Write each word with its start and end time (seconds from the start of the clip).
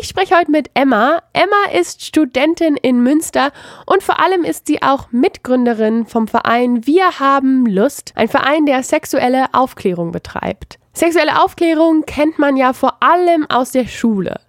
Ich 0.00 0.08
spreche 0.08 0.38
heute 0.38 0.50
mit 0.50 0.70
Emma. 0.72 1.22
Emma 1.34 1.78
ist 1.78 2.02
Studentin 2.02 2.76
in 2.76 3.02
Münster 3.02 3.52
und 3.84 4.02
vor 4.02 4.20
allem 4.20 4.42
ist 4.42 4.66
sie 4.66 4.80
auch 4.80 5.12
Mitgründerin 5.12 6.06
vom 6.06 6.28
Verein 6.28 6.86
Wir 6.86 7.20
haben 7.20 7.66
Lust, 7.66 8.12
ein 8.14 8.28
Verein, 8.28 8.64
der 8.64 8.82
sexuelle 8.84 9.52
Aufklärung 9.52 10.10
betreibt. 10.10 10.78
Sexuelle 10.94 11.42
Aufklärung 11.42 12.06
kennt 12.06 12.38
man 12.38 12.56
ja 12.56 12.72
vor 12.72 13.02
allem 13.02 13.44
aus 13.50 13.72
der 13.72 13.86
Schule. 13.86 14.40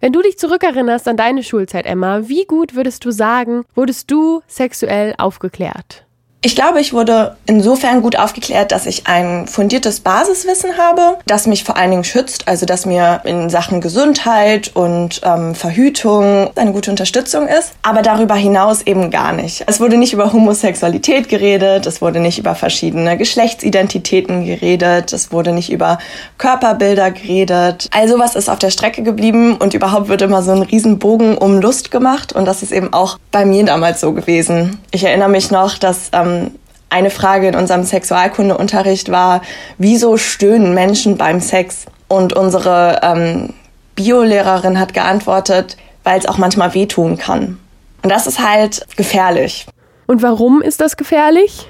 Wenn 0.00 0.14
du 0.14 0.22
dich 0.22 0.38
zurückerinnerst 0.38 1.06
an 1.06 1.18
deine 1.18 1.42
Schulzeit, 1.42 1.84
Emma, 1.84 2.26
wie 2.28 2.46
gut 2.46 2.74
würdest 2.74 3.04
du 3.04 3.10
sagen, 3.10 3.64
wurdest 3.74 4.10
du 4.10 4.40
sexuell 4.46 5.14
aufgeklärt? 5.18 6.07
Ich 6.40 6.54
glaube, 6.54 6.80
ich 6.80 6.92
wurde 6.92 7.36
insofern 7.46 8.00
gut 8.00 8.16
aufgeklärt, 8.16 8.70
dass 8.70 8.86
ich 8.86 9.08
ein 9.08 9.48
fundiertes 9.48 9.98
Basiswissen 9.98 10.78
habe, 10.78 11.18
das 11.26 11.48
mich 11.48 11.64
vor 11.64 11.76
allen 11.76 11.90
Dingen 11.90 12.04
schützt, 12.04 12.46
also 12.46 12.64
dass 12.64 12.86
mir 12.86 13.22
in 13.24 13.50
Sachen 13.50 13.80
Gesundheit 13.80 14.70
und 14.72 15.20
ähm, 15.24 15.56
Verhütung 15.56 16.50
eine 16.54 16.70
gute 16.70 16.92
Unterstützung 16.92 17.48
ist, 17.48 17.72
aber 17.82 18.02
darüber 18.02 18.36
hinaus 18.36 18.82
eben 18.82 19.10
gar 19.10 19.32
nicht. 19.32 19.64
Es 19.66 19.80
wurde 19.80 19.96
nicht 19.96 20.12
über 20.12 20.32
Homosexualität 20.32 21.28
geredet, 21.28 21.86
es 21.86 22.00
wurde 22.00 22.20
nicht 22.20 22.38
über 22.38 22.54
verschiedene 22.54 23.16
Geschlechtsidentitäten 23.16 24.44
geredet, 24.44 25.12
es 25.12 25.32
wurde 25.32 25.50
nicht 25.50 25.72
über 25.72 25.98
Körperbilder 26.38 27.10
geredet. 27.10 27.88
All 27.90 28.06
sowas 28.06 28.36
ist 28.36 28.48
auf 28.48 28.60
der 28.60 28.70
Strecke 28.70 29.02
geblieben 29.02 29.56
und 29.56 29.74
überhaupt 29.74 30.06
wird 30.06 30.22
immer 30.22 30.44
so 30.44 30.52
ein 30.52 30.62
Riesenbogen 30.62 31.36
um 31.36 31.60
Lust 31.60 31.90
gemacht 31.90 32.32
und 32.32 32.44
das 32.44 32.62
ist 32.62 32.70
eben 32.70 32.92
auch 32.92 33.18
bei 33.32 33.44
mir 33.44 33.64
damals 33.64 34.00
so 34.00 34.12
gewesen. 34.12 34.78
Ich 34.92 35.02
erinnere 35.02 35.30
mich 35.30 35.50
noch, 35.50 35.78
dass 35.78 36.10
ähm, 36.12 36.27
ähm, 36.28 36.50
eine 36.90 37.10
Frage 37.10 37.48
in 37.48 37.54
unserem 37.54 37.84
Sexualkundeunterricht 37.84 39.10
war, 39.10 39.42
wieso 39.76 40.16
stöhnen 40.16 40.74
Menschen 40.74 41.16
beim 41.16 41.40
Sex? 41.40 41.86
Und 42.08 42.32
unsere 42.32 43.00
ähm, 43.02 43.52
Biolehrerin 43.94 44.78
hat 44.78 44.94
geantwortet, 44.94 45.76
weil 46.04 46.18
es 46.18 46.26
auch 46.26 46.38
manchmal 46.38 46.72
wehtun 46.74 47.18
kann. 47.18 47.58
Und 48.02 48.10
das 48.10 48.26
ist 48.26 48.38
halt 48.38 48.86
gefährlich. 48.96 49.66
Und 50.06 50.22
warum 50.22 50.62
ist 50.62 50.80
das 50.80 50.96
gefährlich? 50.96 51.66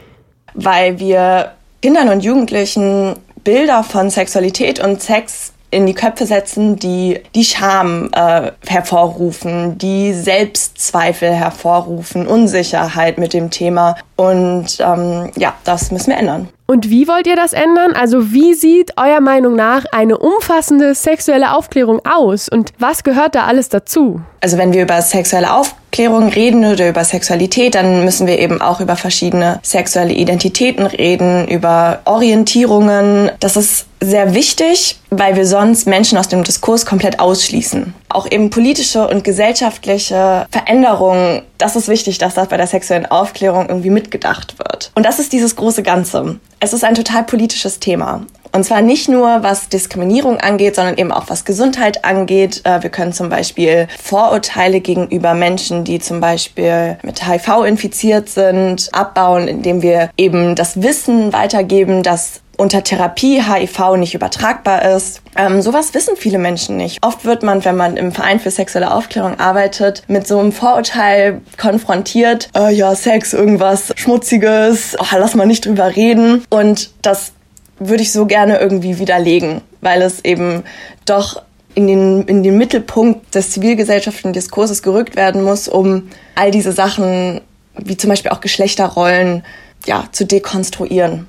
Weil 0.55 1.00
wir 1.00 1.52
Kindern 1.82 2.08
und 2.08 2.20
Jugendlichen 2.20 3.16
Bilder 3.42 3.82
von 3.82 4.10
Sexualität 4.10 4.78
und 4.78 5.02
Sex 5.02 5.52
in 5.70 5.86
die 5.86 5.94
Köpfe 5.94 6.27
setzen, 6.27 6.77
die 6.77 7.20
die 7.34 7.44
Scham 7.44 8.11
äh, 8.12 8.52
hervorrufen, 8.66 9.78
die 9.78 10.12
Selbstzweifel 10.12 11.33
hervorrufen, 11.33 12.27
Unsicherheit 12.27 13.19
mit 13.19 13.33
dem 13.33 13.50
Thema. 13.50 13.97
Und 14.16 14.78
ähm, 14.80 15.30
ja, 15.36 15.55
das 15.64 15.91
müssen 15.91 16.10
wir 16.10 16.19
ändern. 16.19 16.48
Und 16.70 16.91
wie 16.91 17.08
wollt 17.08 17.27
ihr 17.27 17.36
das 17.36 17.55
ändern? 17.55 17.94
Also 17.94 18.33
wie 18.33 18.52
sieht 18.52 18.92
eurer 18.98 19.22
Meinung 19.22 19.56
nach 19.56 19.86
eine 19.91 20.19
umfassende 20.19 20.94
sexuelle 20.94 21.56
Aufklärung 21.56 22.00
aus 22.05 22.50
und 22.50 22.75
was 22.78 23.05
gehört 23.05 23.34
da 23.34 23.47
alles 23.47 23.70
dazu? 23.70 24.20
Also 24.42 24.58
wenn 24.58 24.75
wir 24.75 24.82
über 24.82 25.00
sexuelle 25.00 25.50
Aufklärung 25.55 26.28
reden 26.28 26.66
oder 26.66 26.91
über 26.91 27.05
Sexualität, 27.05 27.75
dann 27.75 28.05
müssen 28.05 28.27
wir 28.27 28.38
eben 28.38 28.60
auch 28.60 28.80
über 28.80 28.97
verschiedene 28.97 29.60
sexuelle 29.62 30.12
Identitäten 30.12 30.84
reden, 30.84 31.48
über 31.48 32.00
Orientierungen. 32.05 33.30
Das 33.41 33.56
ist 33.56 33.88
sehr 34.00 34.34
wichtig, 34.34 34.98
weil 35.10 35.36
wir 35.36 35.46
sonst 35.46 35.86
Menschen 35.86 36.18
aus 36.18 36.28
dem 36.28 36.44
Diskurs 36.44 36.86
komplett 36.86 37.20
ausschließen. 37.20 37.94
Auch 38.08 38.30
eben 38.30 38.50
politische 38.50 39.06
und 39.08 39.24
gesellschaftliche 39.24 40.46
Veränderungen, 40.50 41.42
das 41.58 41.77
ist 41.77 41.88
wichtig, 41.88 42.19
dass 42.19 42.34
das 42.34 42.48
bei 42.48 42.56
der 42.56 42.66
sexuellen 42.66 43.06
Aufklärung 43.06 43.69
irgendwie 43.69 43.91
mitgedacht 43.91 44.58
wird. 44.58 44.92
Und 44.94 45.04
das 45.04 45.19
ist 45.19 45.32
dieses 45.32 45.56
große 45.56 45.82
Ganze. 45.82 46.38
Es 46.60 46.72
ist 46.72 46.84
ein 46.84 46.94
total 46.94 47.24
politisches 47.24 47.80
Thema. 47.80 48.22
Und 48.58 48.64
zwar 48.64 48.82
nicht 48.82 49.08
nur, 49.08 49.44
was 49.44 49.68
Diskriminierung 49.68 50.38
angeht, 50.38 50.74
sondern 50.74 50.96
eben 50.96 51.12
auch 51.12 51.26
was 51.28 51.44
Gesundheit 51.44 52.04
angeht. 52.04 52.62
Äh, 52.64 52.82
wir 52.82 52.90
können 52.90 53.12
zum 53.12 53.28
Beispiel 53.28 53.86
Vorurteile 54.02 54.80
gegenüber 54.80 55.34
Menschen, 55.34 55.84
die 55.84 56.00
zum 56.00 56.18
Beispiel 56.18 56.98
mit 57.04 57.24
HIV 57.24 57.62
infiziert 57.64 58.28
sind, 58.28 58.88
abbauen, 58.90 59.46
indem 59.46 59.80
wir 59.80 60.10
eben 60.16 60.56
das 60.56 60.82
Wissen 60.82 61.32
weitergeben, 61.32 62.02
dass 62.02 62.41
unter 62.56 62.82
Therapie 62.82 63.41
HIV 63.41 63.94
nicht 63.97 64.14
übertragbar 64.14 64.84
ist. 64.97 65.22
Ähm, 65.36 65.62
sowas 65.62 65.94
wissen 65.94 66.16
viele 66.16 66.38
Menschen 66.38 66.76
nicht. 66.76 66.98
Oft 67.02 67.24
wird 67.24 67.44
man, 67.44 67.64
wenn 67.64 67.76
man 67.76 67.97
im 67.97 68.10
Verein 68.10 68.41
für 68.41 68.50
sexuelle 68.50 68.92
Aufklärung 68.92 69.38
arbeitet, 69.38 70.02
mit 70.08 70.26
so 70.26 70.41
einem 70.41 70.50
Vorurteil 70.50 71.42
konfrontiert. 71.56 72.50
Äh, 72.56 72.74
ja, 72.74 72.97
Sex, 72.97 73.32
irgendwas 73.32 73.92
Schmutziges, 73.94 74.97
oh, 74.98 75.16
lass 75.16 75.36
mal 75.36 75.47
nicht 75.47 75.64
drüber 75.64 75.94
reden. 75.94 76.44
Und 76.50 76.91
das 77.02 77.32
würde 77.78 78.03
ich 78.03 78.12
so 78.12 78.27
gerne 78.27 78.59
irgendwie 78.59 78.99
widerlegen, 78.99 79.61
weil 79.81 80.03
es 80.03 80.25
eben 80.25 80.65
doch 81.05 81.43
in 81.75 81.87
den, 81.87 82.22
in 82.22 82.43
den 82.43 82.59
Mittelpunkt 82.59 83.34
des 83.34 83.53
zivilgesellschaftlichen 83.53 84.33
Diskurses 84.33 84.83
gerückt 84.83 85.16
werden 85.16 85.43
muss, 85.43 85.69
um 85.69 86.09
all 86.34 86.50
diese 86.50 86.72
Sachen, 86.72 87.41
wie 87.77 87.97
zum 87.97 88.11
Beispiel 88.11 88.33
auch 88.33 88.41
Geschlechterrollen, 88.41 89.44
ja, 89.87 90.05
zu 90.11 90.27
dekonstruieren. 90.27 91.27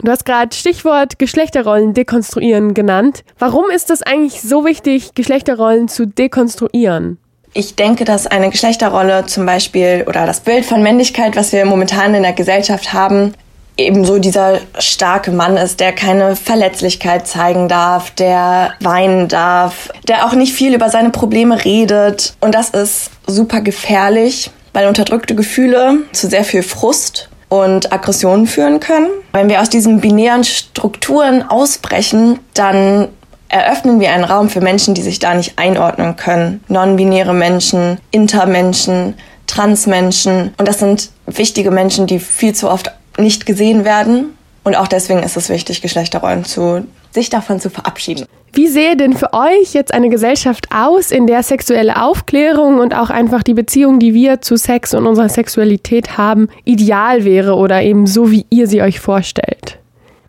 Du 0.00 0.10
hast 0.10 0.26
gerade 0.26 0.54
Stichwort 0.54 1.18
Geschlechterrollen 1.18 1.94
dekonstruieren 1.94 2.74
genannt. 2.74 3.24
Warum 3.38 3.70
ist 3.74 3.90
es 3.90 4.02
eigentlich 4.02 4.42
so 4.42 4.66
wichtig, 4.66 5.14
Geschlechterrollen 5.14 5.88
zu 5.88 6.06
dekonstruieren? 6.06 7.18
Ich 7.54 7.76
denke, 7.76 8.04
dass 8.04 8.26
eine 8.26 8.50
Geschlechterrolle 8.50 9.24
zum 9.24 9.46
Beispiel 9.46 10.04
oder 10.06 10.26
das 10.26 10.40
Bild 10.40 10.66
von 10.66 10.82
Männlichkeit, 10.82 11.36
was 11.36 11.52
wir 11.52 11.64
momentan 11.64 12.14
in 12.14 12.22
der 12.22 12.34
Gesellschaft 12.34 12.92
haben, 12.92 13.32
ebenso 13.76 14.18
dieser 14.18 14.60
starke 14.78 15.30
Mann 15.30 15.56
ist, 15.56 15.80
der 15.80 15.92
keine 15.92 16.36
Verletzlichkeit 16.36 17.26
zeigen 17.26 17.68
darf, 17.68 18.10
der 18.10 18.72
weinen 18.80 19.28
darf, 19.28 19.90
der 20.08 20.26
auch 20.26 20.32
nicht 20.32 20.54
viel 20.54 20.74
über 20.74 20.88
seine 20.88 21.10
Probleme 21.10 21.64
redet. 21.64 22.34
Und 22.40 22.54
das 22.54 22.70
ist 22.70 23.10
super 23.26 23.60
gefährlich, 23.60 24.50
weil 24.72 24.86
unterdrückte 24.86 25.34
Gefühle 25.34 25.98
zu 26.12 26.28
sehr 26.28 26.44
viel 26.44 26.62
Frust 26.62 27.28
und 27.48 27.92
Aggressionen 27.92 28.46
führen 28.46 28.80
können. 28.80 29.08
Wenn 29.32 29.48
wir 29.48 29.60
aus 29.60 29.68
diesen 29.68 30.00
binären 30.00 30.44
Strukturen 30.44 31.42
ausbrechen, 31.42 32.38
dann 32.54 33.08
eröffnen 33.48 34.00
wir 34.00 34.10
einen 34.10 34.24
Raum 34.24 34.48
für 34.48 34.60
Menschen, 34.60 34.94
die 34.94 35.02
sich 35.02 35.18
da 35.18 35.34
nicht 35.34 35.58
einordnen 35.58 36.16
können. 36.16 36.64
Non-binäre 36.68 37.34
Menschen, 37.34 37.98
Intermenschen, 38.10 39.14
Transmenschen. 39.46 40.52
Und 40.58 40.66
das 40.66 40.80
sind 40.80 41.10
wichtige 41.26 41.70
Menschen, 41.70 42.06
die 42.06 42.18
viel 42.18 42.54
zu 42.54 42.68
oft 42.68 42.90
nicht 43.18 43.46
gesehen 43.46 43.84
werden. 43.84 44.36
Und 44.64 44.74
auch 44.74 44.88
deswegen 44.88 45.22
ist 45.22 45.36
es 45.36 45.48
wichtig, 45.48 45.80
Geschlechterrollen 45.80 46.44
zu 46.44 46.86
sich 47.12 47.30
davon 47.30 47.60
zu 47.60 47.70
verabschieden. 47.70 48.26
Wie 48.52 48.66
sehe 48.68 48.96
denn 48.96 49.12
für 49.12 49.32
euch 49.32 49.74
jetzt 49.74 49.92
eine 49.92 50.08
Gesellschaft 50.08 50.68
aus, 50.74 51.10
in 51.10 51.26
der 51.26 51.42
sexuelle 51.42 52.02
Aufklärung 52.02 52.78
und 52.78 52.94
auch 52.94 53.10
einfach 53.10 53.42
die 53.42 53.54
Beziehung, 53.54 53.98
die 53.98 54.14
wir 54.14 54.40
zu 54.40 54.56
Sex 54.56 54.94
und 54.94 55.06
unserer 55.06 55.28
Sexualität 55.28 56.16
haben, 56.16 56.48
ideal 56.64 57.24
wäre 57.24 57.54
oder 57.54 57.82
eben 57.82 58.06
so, 58.06 58.30
wie 58.30 58.46
ihr 58.50 58.66
sie 58.66 58.82
euch 58.82 58.98
vorstellt? 58.98 59.78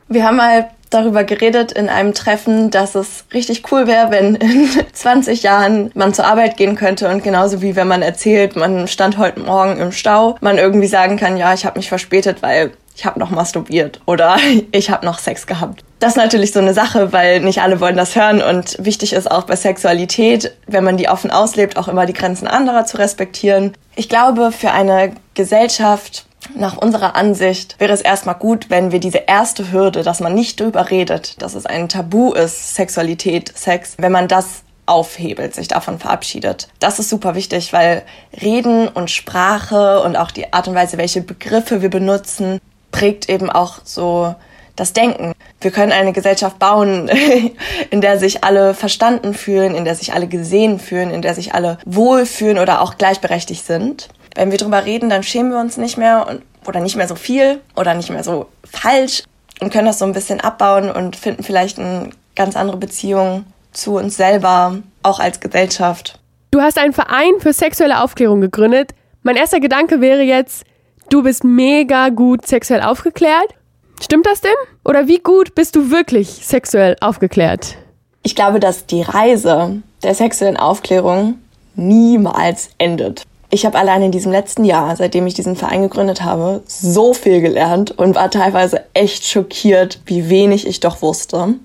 Wir 0.09 0.25
haben 0.25 0.38
mal 0.38 0.69
darüber 0.90 1.24
geredet 1.24 1.72
in 1.72 1.90
einem 1.90 2.14
Treffen, 2.14 2.72
dass 2.72 2.96
es 2.96 3.25
richtig 3.34 3.72
cool 3.72 3.88
wäre, 3.88 4.12
wenn 4.12 4.36
in 4.36 4.70
20 4.94 5.44
Jahren 5.44 5.92
man 5.94 6.14
zur 6.14 6.25
Arbeit 6.25 6.58
gehen 6.58 6.75
könnte 6.75 7.09
und 7.09 7.24
genauso 7.24 7.62
wie 7.62 7.75
wenn 7.75 7.88
man 7.88 8.02
erzählt, 8.02 8.56
man 8.56 8.88
stand 8.88 9.18
heute 9.18 9.40
Morgen 9.40 9.80
im 9.80 9.92
Stau, 9.92 10.38
man 10.42 10.58
irgendwie 10.58 10.88
sagen 10.88 11.18
kann, 11.18 11.38
ja, 11.38 11.53
ich 11.53 11.66
habe 11.66 11.80
mich 11.80 11.90
verspätet, 11.90 12.42
weil 12.42 12.72
ich 12.96 13.06
habe 13.06 13.20
noch 13.20 13.30
masturbiert 13.30 14.02
oder 14.06 14.38
ich 14.72 14.90
habe 14.90 15.06
noch 15.06 15.20
Sex 15.20 15.48
gehabt. 15.48 15.84
Das 16.00 16.12
ist 16.12 16.18
natürlich 16.18 16.52
so 16.52 16.59
eine 16.59 16.74
Sache, 16.74 17.12
weil 17.12 17.40
nicht 17.42 17.62
alle 17.62 17.80
wollen 17.80 17.98
das 17.98 18.16
hören 18.16 18.42
und 18.42 18.75
wichtig 18.80 19.14
ist 19.14 19.30
auch 19.30 19.44
bei 19.44 19.56
Sexualität, 19.56 20.56
wenn 20.68 20.84
man 20.84 20.98
die 20.98 21.09
offen 21.09 21.31
auslebt, 21.31 21.78
auch 21.78 21.88
immer 21.88 22.06
die 22.06 22.14
Grenzen 22.14 22.48
anderer 22.48 22.86
zu 22.86 22.98
respektieren. 22.98 23.74
Ich 23.96 24.09
glaube, 24.09 24.52
für 24.52 24.72
eine 24.72 25.14
Gesellschaft 25.34 26.27
nach 26.56 26.78
unserer 26.78 27.16
Ansicht 27.16 27.75
wäre 27.80 27.94
es 27.94 28.02
erstmal 28.02 28.36
gut, 28.36 28.70
wenn 28.70 28.92
wir 28.92 29.00
diese 29.00 29.24
erste 29.28 29.72
Hürde, 29.72 30.03
dass 30.03 30.20
man 30.20 30.34
nicht 30.34 30.59
drüber 30.59 30.90
redet, 30.90 31.42
dass 31.42 31.56
es 31.56 31.66
ein 31.66 31.90
Tabu 31.90 32.34
ist, 32.34 32.75
Sexualität, 32.75 33.52
Sex, 33.58 33.96
wenn 33.98 34.12
man 34.12 34.28
das 34.28 34.64
aufhebelt, 34.86 35.53
sich 35.53 35.68
davon 35.68 36.00
verabschiedet. 36.00 36.70
Das 36.80 37.00
ist 37.00 37.10
super 37.10 37.36
wichtig, 37.36 37.74
weil 37.74 38.04
Reden 38.42 38.88
und 38.88 39.12
Sprache 39.12 40.01
und 40.01 40.16
auch 40.16 40.31
die 40.31 40.54
Art 40.54 40.68
und 40.68 40.75
Weise, 40.75 40.98
welche 40.98 41.22
Begriffe 41.22 41.81
wir 41.81 41.89
benutzen, 41.89 42.60
prägt 42.92 43.30
eben 43.30 43.50
auch 43.50 43.80
so 43.84 44.34
das 44.78 44.94
Denken. 44.94 45.34
Wir 45.60 45.72
können 45.72 45.92
eine 45.92 46.13
Gesellschaft 46.13 46.60
bauen, 46.60 47.10
in 47.89 48.00
der 48.00 48.18
sich 48.19 48.44
alle 48.44 48.74
verstanden 48.74 49.34
fühlen, 49.34 49.75
in 49.75 49.84
der 49.86 49.95
sich 49.95 50.13
alle 50.13 50.28
gesehen 50.28 50.80
fühlen, 50.80 51.10
in 51.10 51.22
der 51.22 51.34
sich 51.34 51.54
alle 51.54 51.80
wohlfühlen 51.86 52.60
oder 52.60 52.81
auch 52.81 52.98
gleichberechtigt 52.98 53.66
sind. 53.66 54.07
Wenn 54.38 54.51
wir 54.51 54.60
drüber 54.60 54.86
reden, 54.86 55.10
dann 55.10 55.24
schämen 55.24 55.51
wir 55.51 55.60
uns 55.60 55.78
nicht 55.78 55.98
mehr 55.98 56.28
und, 56.30 56.44
oder 56.68 56.80
nicht 56.80 56.95
mehr 56.95 57.07
so 57.07 57.16
viel 57.16 57.60
oder 57.75 57.95
nicht 57.95 58.12
mehr 58.12 58.24
so 58.24 58.45
falsch 58.63 59.24
und 59.60 59.74
können 59.74 59.88
das 59.88 59.98
so 59.98 60.06
ein 60.06 60.13
bisschen 60.13 60.42
abbauen 60.42 60.92
und 60.92 61.16
finden 61.16 61.42
vielleicht 61.42 61.80
eine 61.80 62.12
ganz 62.36 62.56
andere 62.56 62.78
Beziehung 62.78 63.45
zu 63.72 63.95
uns 63.95 64.16
selber, 64.16 64.78
auch 65.01 65.19
als 65.19 65.39
Gesellschaft. 65.39 66.19
Du 66.51 66.62
hast 66.62 66.78
einen 66.78 66.94
Verein 66.94 67.34
für 67.39 67.51
sexuelle 67.51 68.04
Aufklärung 68.04 68.39
gegründet. 68.39 68.92
Mein 69.24 69.38
erster 69.38 69.60
Gedanke 69.60 70.01
wäre 70.01 70.22
jetzt, 70.22 70.66
du 71.10 71.24
bist 71.24 71.44
mega 71.44 72.10
gut 72.10 72.45
sexuell 72.45 72.81
aufgeklärt. 72.81 73.56
Stimmt 74.00 74.28
das 74.28 74.42
denn? 74.42 74.51
Oder 74.86 75.07
wie 75.07 75.18
gut 75.18 75.56
bist 75.56 75.75
du 75.75 75.89
wirklich 75.89 76.45
sexuell 76.45 76.95
aufgeklärt? 77.01 77.75
Ich 78.22 78.36
glaube, 78.36 78.60
dass 78.60 78.86
die 78.86 79.01
Reise 79.01 79.81
der 80.04 80.13
sexuellen 80.13 80.57
Aufklärung 80.57 81.39
niemals 81.74 82.69
endet. 82.78 83.25
Ich 83.57 83.65
habe 83.65 83.80
allein 83.80 84.04
in 84.04 84.12
diesem 84.12 84.31
letzten 84.31 84.65
Jahr, 84.65 84.95
seitdem 84.95 85.25
ich 85.25 85.33
diesen 85.33 85.56
Verein 85.56 85.81
gegründet 85.81 86.24
habe, 86.24 86.62
so 86.68 87.15
viel 87.15 87.42
gelernt 87.42 87.89
und 87.89 88.13
war 88.13 88.30
teilweise 88.30 88.83
echt 88.94 89.25
schockiert, 89.25 90.00
wie 90.06 90.30
wenig 90.30 90.68
ich 90.68 90.80
doch 90.80 91.01
wusste. 91.01 91.56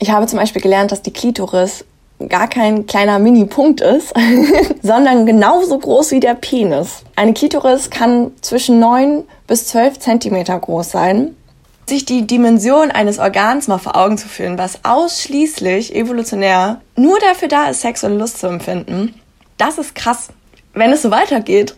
Ich 0.00 0.10
habe 0.10 0.26
zum 0.26 0.40
Beispiel 0.40 0.60
gelernt, 0.60 0.90
dass 0.90 1.00
die 1.00 1.12
Klitoris 1.12 1.84
gar 2.28 2.48
kein 2.48 2.86
kleiner 2.86 3.20
Mini-Punkt 3.20 3.80
ist, 3.80 4.12
sondern 4.82 5.26
genauso 5.26 5.78
groß 5.78 6.10
wie 6.10 6.18
der 6.18 6.34
Penis. 6.34 7.04
Eine 7.14 7.34
Klitoris 7.34 7.88
kann 7.88 8.32
zwischen 8.40 8.80
9 8.80 9.22
bis 9.46 9.68
12 9.68 10.00
Zentimeter 10.00 10.58
groß 10.58 10.90
sein. 10.90 11.36
Sich 11.88 12.04
die 12.04 12.26
Dimension 12.26 12.90
eines 12.90 13.20
Organs 13.20 13.68
mal 13.68 13.78
vor 13.78 13.94
Augen 13.94 14.18
zu 14.18 14.26
führen, 14.26 14.58
was 14.58 14.80
ausschließlich 14.84 15.94
evolutionär 15.94 16.80
nur 16.96 17.20
dafür 17.20 17.46
da 17.46 17.68
ist, 17.68 17.82
sexuelle 17.82 18.16
Lust 18.16 18.38
zu 18.38 18.48
empfinden, 18.48 19.14
das 19.56 19.78
ist 19.78 19.94
krass. 19.94 20.30
Wenn 20.78 20.92
es 20.92 21.02
so 21.02 21.10
weitergeht 21.10 21.74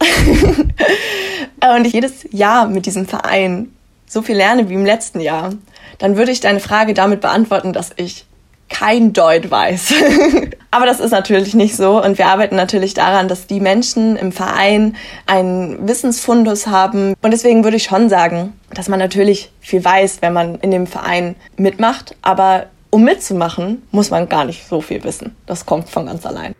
und 1.77 1.87
ich 1.87 1.95
jedes 1.95 2.27
Jahr 2.33 2.69
mit 2.69 2.85
diesem 2.85 3.07
Verein 3.07 3.73
so 4.07 4.21
viel 4.21 4.37
lerne 4.37 4.69
wie 4.69 4.75
im 4.75 4.85
letzten 4.85 5.21
Jahr, 5.21 5.55
dann 5.99 6.19
würde 6.19 6.33
ich 6.33 6.41
deine 6.41 6.61
Frage 6.61 6.93
damit 6.93 7.23
beantworten, 7.23 7.73
dass 7.73 7.93
ich 7.97 8.27
kein 8.69 9.15
Deut 9.15 9.51
weiß. 9.51 9.95
Aber 10.71 10.85
das 10.85 11.01
ist 11.01 11.13
natürlich 11.13 11.55
nicht 11.55 11.77
so 11.77 12.03
und 12.03 12.19
wir 12.19 12.27
arbeiten 12.27 12.57
natürlich 12.57 12.93
daran, 12.93 13.27
dass 13.27 13.47
die 13.47 13.61
Menschen 13.61 14.17
im 14.17 14.33
Verein 14.33 14.97
einen 15.25 15.89
Wissensfundus 15.89 16.67
haben. 16.67 17.15
Und 17.23 17.31
deswegen 17.31 17.65
würde 17.65 17.79
ich 17.79 17.85
schon 17.85 18.11
sagen, 18.11 18.53
dass 18.75 18.91
man 18.91 18.99
natürlich 18.99 19.51
viel 19.61 19.83
weiß, 19.83 20.19
wenn 20.21 20.35
man 20.35 20.57
in 20.57 20.73
dem 20.73 20.87
Verein 20.87 21.37
mitmacht. 21.57 22.17
Aber 22.21 22.67
um 22.91 23.05
mitzumachen, 23.05 23.83
muss 23.93 24.11
man 24.11 24.29
gar 24.29 24.45
nicht 24.45 24.69
so 24.69 24.83
viel 24.83 25.03
wissen. 25.05 25.35
Das 25.47 25.65
kommt 25.65 25.89
von 25.89 26.05
ganz 26.05 26.27
allein. 26.27 26.55